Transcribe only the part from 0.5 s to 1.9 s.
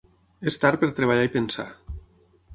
És tard per treballar i pensar.